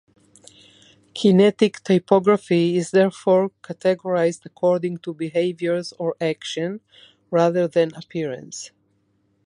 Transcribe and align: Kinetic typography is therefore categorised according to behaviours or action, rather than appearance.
Kinetic 1.13 1.83
typography 1.83 2.75
is 2.75 2.89
therefore 2.89 3.51
categorised 3.61 4.43
according 4.45 4.97
to 4.97 5.13
behaviours 5.13 5.93
or 5.99 6.15
action, 6.19 6.81
rather 7.29 7.67
than 7.67 7.93
appearance. 7.93 8.71